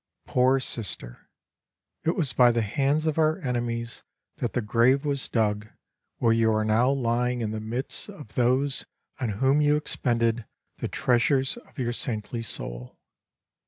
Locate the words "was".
2.15-2.33, 5.05-5.27